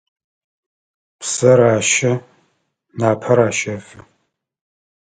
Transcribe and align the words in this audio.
Псэр 1.19 1.59
ащэ, 1.75 2.13
напэр 2.99 3.39
ащэфы. 3.47 3.99